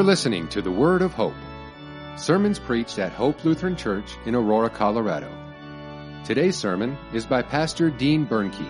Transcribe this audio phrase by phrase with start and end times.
[0.00, 1.34] You're listening to the Word of Hope,
[2.16, 5.30] sermons preached at Hope Lutheran Church in Aurora, Colorado.
[6.24, 8.66] Today's sermon is by Pastor Dean Bernke.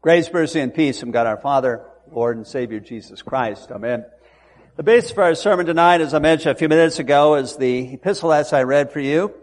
[0.00, 3.72] Grace, mercy, and peace from God our Father, Lord and Savior Jesus Christ.
[3.72, 4.04] Amen.
[4.76, 7.94] The basis for our sermon tonight, as I mentioned a few minutes ago, is the
[7.94, 9.34] epistle as I read for you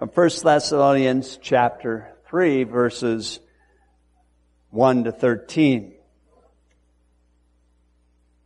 [0.00, 3.38] from 1 Thessalonians chapter 3 verses
[4.70, 5.94] 1 to 13.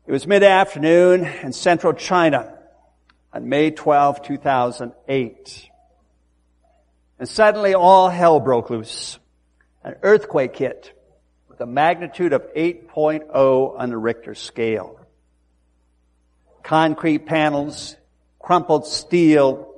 [0.07, 2.53] It was mid-afternoon in central China
[3.33, 5.71] on May 12, 2008.
[7.19, 9.19] And suddenly all hell broke loose.
[9.83, 10.93] An earthquake hit
[11.49, 15.01] with a magnitude of 8.0 on the Richter scale.
[16.63, 17.97] Concrete panels,
[18.39, 19.78] crumpled steel,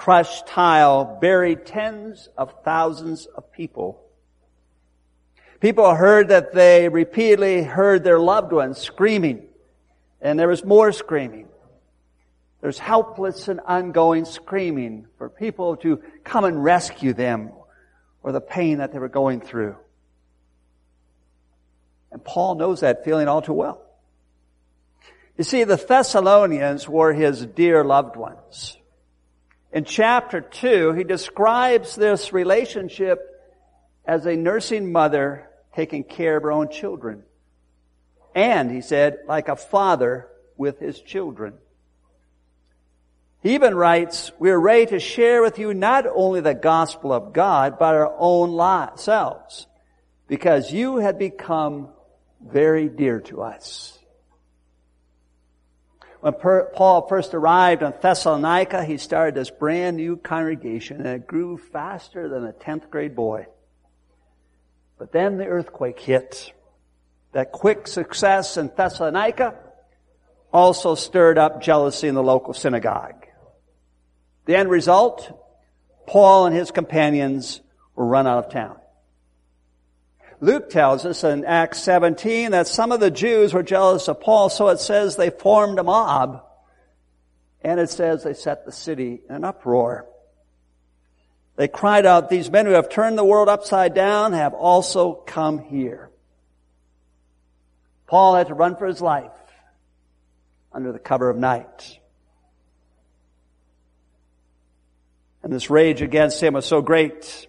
[0.00, 4.02] crushed tile buried tens of thousands of people.
[5.60, 9.42] People heard that they repeatedly heard their loved ones screaming,
[10.22, 11.48] and there was more screaming.
[12.62, 17.50] There's helpless and ongoing screaming for people to come and rescue them
[18.22, 19.76] or the pain that they were going through.
[22.10, 23.82] And Paul knows that feeling all too well.
[25.36, 28.78] You see, the Thessalonians were his dear loved ones.
[29.72, 33.20] In chapter 2, he describes this relationship
[34.04, 37.22] as a nursing mother taking care of her own children.
[38.34, 41.54] And, he said, like a father with his children.
[43.42, 47.32] He even writes, we are ready to share with you not only the gospel of
[47.32, 49.66] God, but our own selves,
[50.26, 51.88] because you had become
[52.44, 53.99] very dear to us.
[56.20, 61.56] When Paul first arrived in Thessalonica, he started this brand new congregation and it grew
[61.56, 63.46] faster than a 10th grade boy.
[64.98, 66.52] But then the earthquake hit.
[67.32, 69.54] That quick success in Thessalonica
[70.52, 73.26] also stirred up jealousy in the local synagogue.
[74.46, 75.32] The end result,
[76.06, 77.60] Paul and his companions
[77.94, 78.79] were run out of town.
[80.40, 84.48] Luke tells us in Acts 17 that some of the Jews were jealous of Paul,
[84.48, 86.44] so it says they formed a mob.
[87.62, 90.06] And it says they set the city in an uproar.
[91.56, 95.58] They cried out, these men who have turned the world upside down have also come
[95.58, 96.10] here.
[98.06, 99.30] Paul had to run for his life
[100.72, 101.98] under the cover of night.
[105.42, 107.46] And this rage against him was so great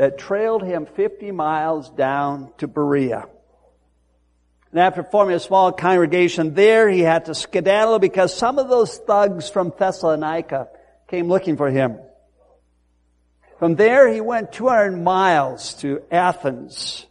[0.00, 3.26] that trailed him 50 miles down to Berea.
[4.70, 8.96] And after forming a small congregation there, he had to skedaddle because some of those
[8.96, 10.68] thugs from Thessalonica
[11.08, 11.98] came looking for him.
[13.58, 17.04] From there, he went 200 miles to Athens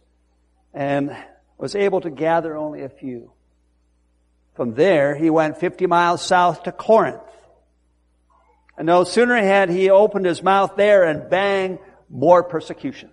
[0.74, 1.16] and
[1.58, 3.30] was able to gather only a few.
[4.56, 7.22] From there, he went 50 miles south to Corinth.
[8.76, 11.78] And no sooner had he opened his mouth there and bang,
[12.10, 13.10] more persecution.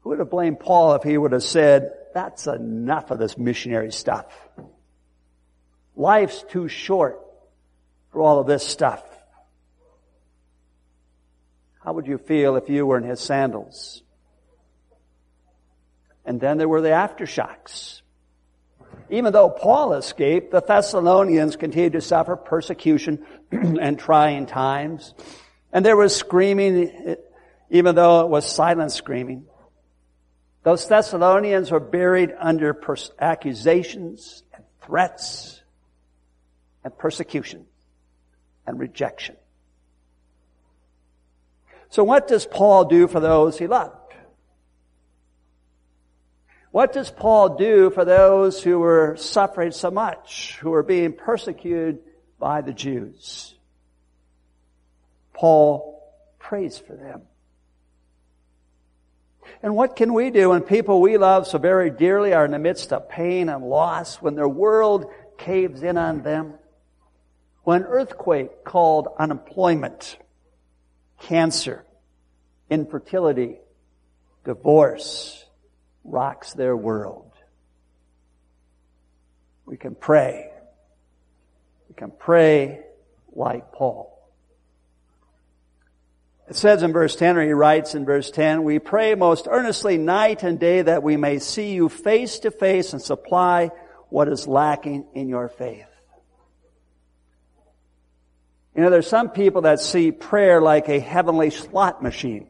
[0.00, 3.92] Who would have blamed Paul if he would have said, that's enough of this missionary
[3.92, 4.26] stuff.
[5.94, 7.20] Life's too short
[8.10, 9.02] for all of this stuff.
[11.80, 14.02] How would you feel if you were in his sandals?
[16.24, 18.02] And then there were the aftershocks.
[19.10, 25.14] Even though Paul escaped, the Thessalonians continued to suffer persecution and trying times.
[25.72, 27.16] And there was screaming,
[27.70, 29.46] even though it was silent screaming.
[30.62, 35.62] Those Thessalonians were buried under pers- accusations and threats
[36.82, 37.66] and persecution
[38.66, 39.36] and rejection.
[41.88, 44.05] So what does Paul do for those he loved?
[46.76, 52.00] What does Paul do for those who were suffering so much, who were being persecuted
[52.38, 53.54] by the Jews?
[55.32, 56.06] Paul
[56.38, 57.22] prays for them.
[59.62, 62.58] And what can we do when people we love so very dearly are in the
[62.58, 65.06] midst of pain and loss, when their world
[65.38, 66.56] caves in on them?
[67.62, 70.18] When earthquake called unemployment,
[71.20, 71.86] cancer,
[72.68, 73.60] infertility,
[74.44, 75.45] divorce,
[76.06, 77.32] rocks their world.
[79.64, 80.50] We can pray.
[81.88, 82.80] We can pray
[83.34, 84.12] like Paul.
[86.48, 89.98] It says in verse 10, or he writes in verse 10, we pray most earnestly
[89.98, 93.72] night and day that we may see you face to face and supply
[94.08, 95.86] what is lacking in your faith.
[98.76, 102.48] You know, there's some people that see prayer like a heavenly slot machine.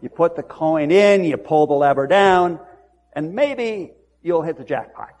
[0.00, 2.60] You put the coin in, you pull the lever down,
[3.12, 3.92] and maybe
[4.22, 5.14] you'll hit the jackpot.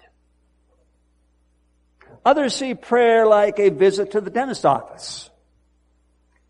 [2.24, 5.30] Others see prayer like a visit to the dentist office.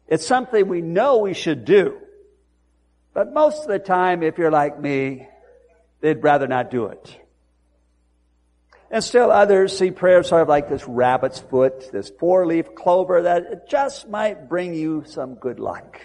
[0.08, 1.98] It's something we know we should do.
[3.14, 5.28] But most of the time, if you're like me,
[6.00, 7.16] they'd rather not do it.
[8.90, 13.68] And still others see prayer sort of like this rabbit's foot, this four-leaf clover that
[13.68, 16.00] just might bring you some good luck.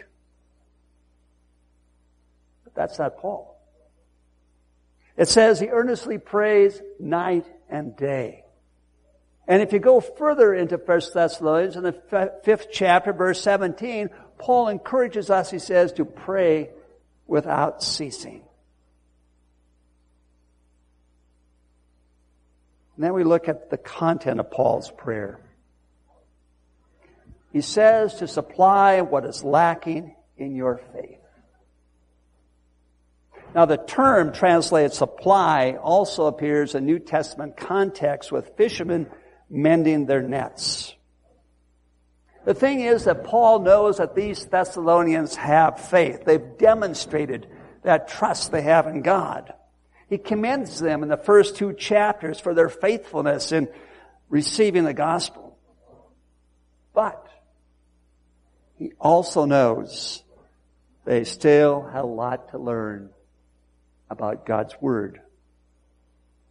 [2.75, 3.59] That's not Paul.
[5.15, 8.43] It says he earnestly prays night and day.
[9.47, 14.69] And if you go further into 1 Thessalonians in the fifth chapter, verse 17, Paul
[14.69, 16.69] encourages us, he says, to pray
[17.27, 18.41] without ceasing.
[22.95, 25.39] And then we look at the content of Paul's prayer.
[27.51, 31.22] He says to supply what is lacking in your faith.
[33.55, 39.07] Now the term translated supply also appears in New Testament context with fishermen
[39.49, 40.95] mending their nets.
[42.45, 46.25] The thing is that Paul knows that these Thessalonians have faith.
[46.25, 47.47] They've demonstrated
[47.83, 49.53] that trust they have in God.
[50.09, 53.69] He commends them in the first two chapters for their faithfulness in
[54.29, 55.57] receiving the gospel.
[56.93, 57.27] But
[58.77, 60.23] he also knows
[61.05, 63.09] they still have a lot to learn
[64.13, 65.19] about God's Word.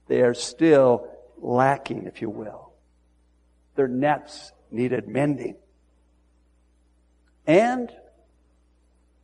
[0.09, 2.73] They are still lacking, if you will.
[3.76, 5.56] Their nets needed mending.
[7.47, 7.91] And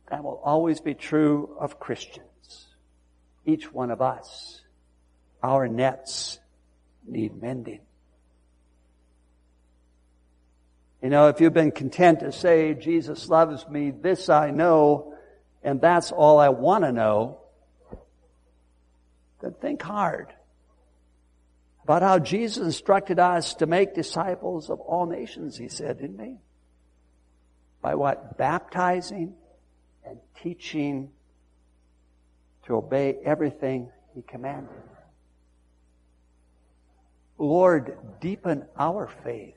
[0.09, 2.67] that will always be true of Christians.
[3.45, 4.61] Each one of us.
[5.43, 6.39] Our nets
[7.07, 7.81] need mending.
[11.01, 15.13] You know, if you've been content to say, Jesus loves me, this I know,
[15.63, 17.39] and that's all I want to know,
[19.41, 20.33] then think hard
[21.89, 26.35] about how Jesus instructed us to make disciples of all nations, he said, didn't he?
[27.81, 28.37] By what?
[28.37, 29.33] Baptizing
[30.05, 31.09] and teaching
[32.65, 34.69] to obey everything he commanded.
[37.39, 39.55] Lord, deepen our faith.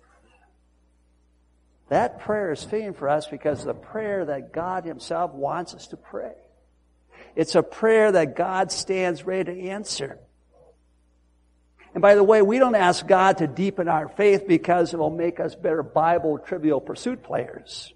[1.91, 5.99] That prayer is fitting for us because the prayer that God himself wants us to
[5.99, 6.33] pray.
[7.35, 10.19] It's a prayer that God stands ready to answer.
[11.95, 15.11] And by the way, we don't ask God to deepen our faith because it will
[15.11, 17.93] make us better Bible trivial pursuit players.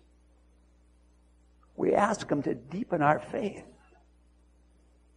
[1.76, 3.64] We ask Him to deepen our faith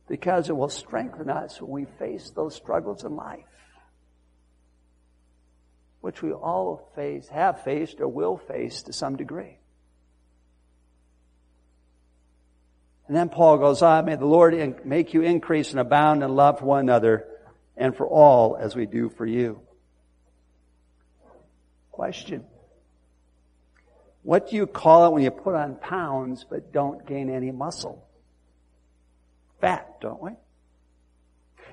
[0.07, 3.45] because it will strengthen us when we face those struggles in life,
[6.01, 9.58] which we all face, have faced, or will face to some degree.
[13.09, 16.59] And then Paul goes on, may the Lord make you increase and abound in love
[16.59, 17.25] for one another
[17.75, 19.61] and for all as we do for you.
[21.89, 22.45] Question.
[24.21, 28.07] What do you call it when you put on pounds but don't gain any muscle?
[29.59, 30.33] Fat, don't we?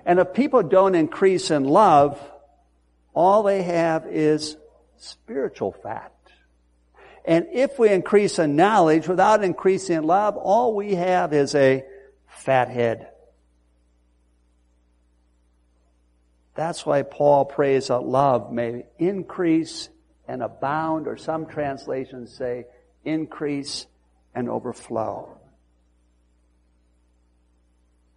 [0.06, 2.18] And if people don't increase in love,
[3.12, 4.56] all they have is
[4.96, 6.14] spiritual fat.
[7.26, 11.84] And if we increase in knowledge without increasing in love, all we have is a
[12.28, 13.08] fat head.
[16.54, 19.88] That's why Paul prays that love may increase
[20.28, 22.66] and abound, or some translations say
[23.04, 23.86] increase
[24.34, 25.36] and overflow.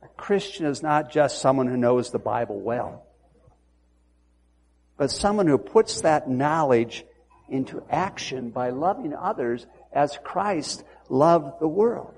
[0.04, 3.06] A Christian is not just someone who knows the Bible well,
[4.98, 7.06] but someone who puts that knowledge
[7.50, 12.16] into action by loving others as Christ loved the world.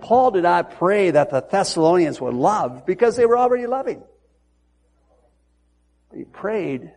[0.00, 4.02] Paul did not pray that the Thessalonians would love because they were already loving.
[6.14, 6.92] He prayed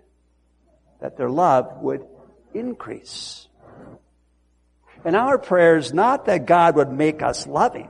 [1.00, 2.06] that their love would
[2.54, 3.48] increase.
[5.06, 7.90] And our prayer is not that God would make us loving,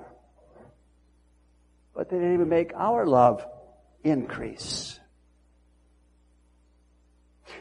[1.96, 3.46] but that He would make our love
[4.04, 5.00] increase.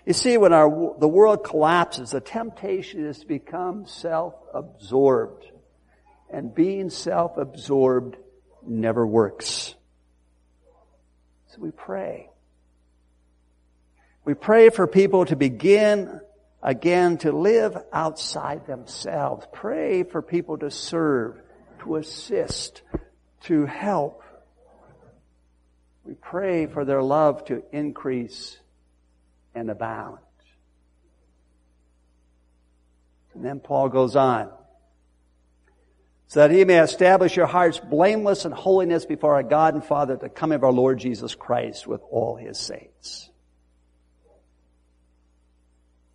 [0.05, 5.47] You see, when our, the world collapses, the temptation is to become self-absorbed.
[6.31, 8.17] And being self-absorbed
[8.67, 9.75] never works.
[11.49, 12.31] So we pray.
[14.25, 16.21] We pray for people to begin
[16.63, 19.47] again to live outside themselves.
[19.53, 21.41] Pray for people to serve,
[21.83, 22.83] to assist,
[23.45, 24.25] to help.
[26.05, 28.59] We pray for their love to increase
[29.57, 30.19] and the abound.
[33.35, 34.51] And then Paul goes on.
[36.29, 40.15] So that he may establish your hearts blameless and holiness before our God and Father
[40.15, 43.31] at the coming of our Lord Jesus Christ with all his saints.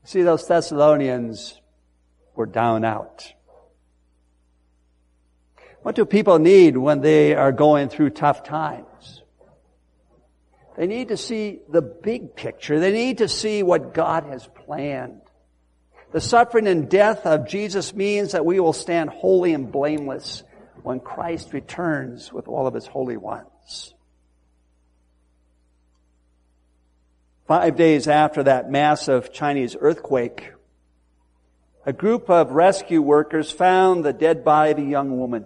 [0.03, 1.59] See, those Thessalonians
[2.35, 3.31] were down out.
[5.81, 8.85] What do people need when they are going through tough times?
[10.81, 12.79] They need to see the big picture.
[12.79, 15.21] They need to see what God has planned.
[16.11, 20.41] The suffering and death of Jesus means that we will stand holy and blameless
[20.81, 23.93] when Christ returns with all of his holy ones.
[27.47, 30.51] Five days after that massive Chinese earthquake,
[31.85, 35.45] a group of rescue workers found the dead body of a young woman.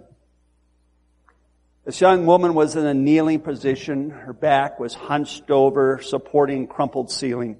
[1.86, 4.10] This young woman was in a kneeling position.
[4.10, 7.58] Her back was hunched over, supporting crumpled ceiling.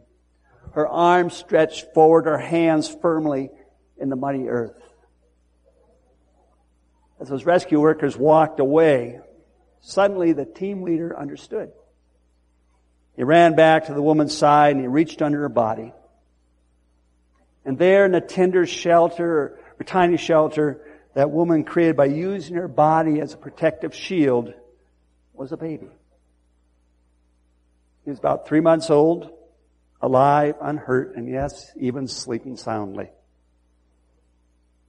[0.73, 3.51] Her arms stretched forward, her hands firmly
[3.97, 4.83] in the muddy earth.
[7.21, 9.21] As those rescue workers walked away,
[9.81, 11.71] suddenly the team leader understood.
[13.15, 15.95] He ran back to the woman's side and he reached under her body.
[17.65, 20.83] And there in a tender shelter, or tiny shelter,
[21.17, 24.53] that woman created by using her body as a protective shield
[25.33, 25.89] was a baby.
[28.05, 29.31] He was about three months old,
[30.03, 33.09] alive, unhurt, and yes, even sleeping soundly.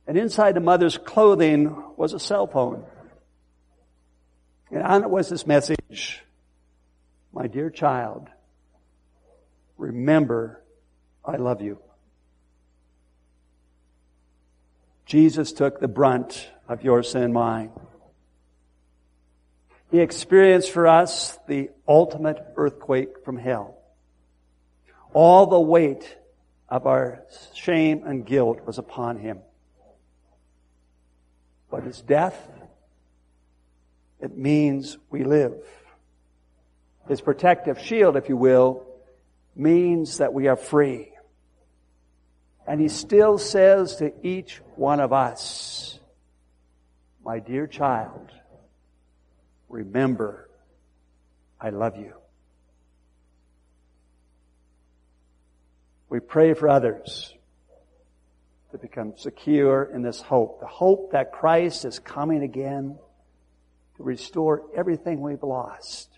[0.05, 2.83] And inside the mother's clothing was a cell phone.
[4.69, 6.21] And on it was this message,
[7.31, 8.27] my dear child,
[9.77, 10.61] remember
[11.23, 11.79] I love you.
[15.07, 17.71] Jesus took the brunt of your sin mine.
[19.89, 23.77] He experienced for us the ultimate earthquake from hell.
[25.13, 26.17] All the weight
[26.67, 27.23] of our
[27.53, 29.39] shame and guilt was upon him.
[31.71, 32.37] But his death,
[34.19, 35.53] it means we live.
[37.07, 38.85] His protective shield, if you will,
[39.55, 41.13] means that we are free.
[42.67, 45.99] And he still says to each one of us,
[47.23, 48.29] my dear child,
[49.69, 50.49] remember,
[51.61, 52.13] I love you.
[56.09, 57.33] We pray for others
[58.71, 60.59] to become secure in this hope.
[60.59, 62.97] The hope that Christ is coming again
[63.95, 66.09] to restore everything we've lost.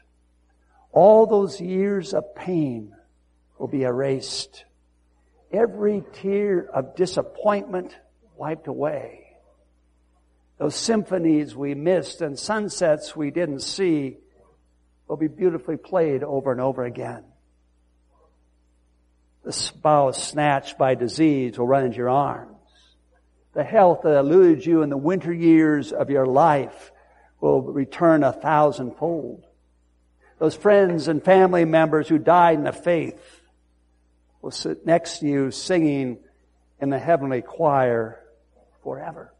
[0.91, 2.95] All those years of pain
[3.59, 4.65] will be erased
[5.51, 7.95] every tear of disappointment
[8.35, 9.25] wiped away.
[10.57, 14.17] Those symphonies we missed and sunsets we didn't see
[15.07, 17.23] will be beautifully played over and over again.
[19.43, 22.55] The spouse snatched by disease will run into your arms.
[23.53, 26.91] The health that eluded you in the winter years of your life
[27.39, 29.45] will return a thousandfold.
[30.37, 33.38] Those friends and family members who died in the faith
[34.41, 36.19] will sit next to you singing
[36.79, 38.19] in the heavenly choir
[38.83, 39.33] forever.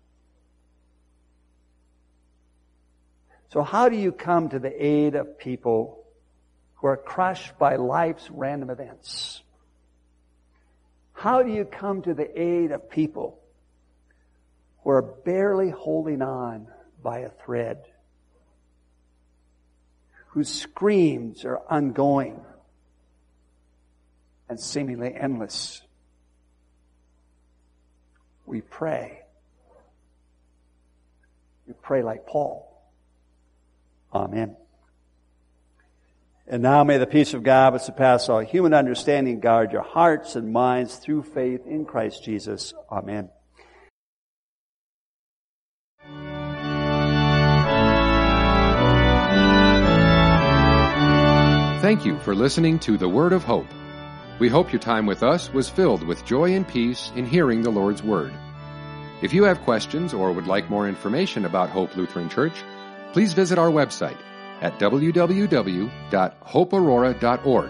[3.52, 6.06] So how do you come to the aid of people
[6.76, 9.42] who are crushed by life's random events?
[11.14, 13.40] How do you come to the aid of people
[14.84, 16.68] who are barely holding on
[17.02, 17.84] by a thread?
[20.28, 22.40] Whose screams are ongoing?
[24.50, 25.82] And seemingly endless.
[28.46, 29.22] We pray.
[31.68, 32.66] We pray like Paul.
[34.12, 34.58] Amen.
[36.48, 40.36] And now may the peace of God which surpasses all human understanding guard your hearts
[40.36, 42.74] and minds through faith in Christ Jesus.
[42.92, 43.30] Amen.
[51.82, 53.68] Thank you for listening to The Word of Hope.
[54.40, 57.72] We hope your time with us was filled with joy and peace in hearing the
[57.72, 58.32] Lord's Word.
[59.22, 62.54] If you have questions or would like more information about Hope Lutheran Church,
[63.12, 64.16] please visit our website
[64.62, 67.70] at www.hopeaurora.org.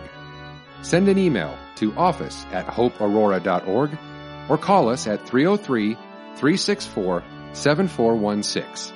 [0.81, 3.97] Send an email to office at hopeaurora.org
[4.47, 7.23] or call us at 303 364
[7.53, 8.95] 7416.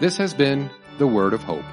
[0.00, 1.66] This has been the Word of Hope.